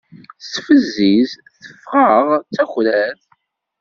Nettfezziz 0.19 1.31
teffeɣ-aɣ 1.63 2.29
d 2.45 2.49
takrart. 2.55 3.21